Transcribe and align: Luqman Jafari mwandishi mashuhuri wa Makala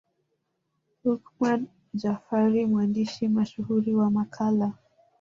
Luqman 1.03 1.61
Jafari 2.01 2.61
mwandishi 2.69 3.23
mashuhuri 3.35 3.91
wa 3.99 4.07
Makala 4.15 4.67